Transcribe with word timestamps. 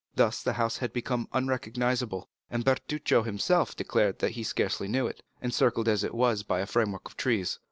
Thus 0.15 0.41
the 0.41 0.53
house 0.53 0.77
had 0.77 0.93
become 0.93 1.29
unrecognizable, 1.31 2.27
and 2.49 2.65
Bertuccio 2.65 3.21
himself 3.21 3.75
declared 3.75 4.17
that 4.17 4.31
he 4.31 4.41
scarcely 4.41 4.87
knew 4.87 5.05
it, 5.05 5.21
encircled 5.43 5.87
as 5.87 6.03
it 6.03 6.15
was 6.15 6.41
by 6.41 6.59
a 6.59 6.65
framework 6.65 7.05
of 7.07 7.15
trees. 7.15 7.59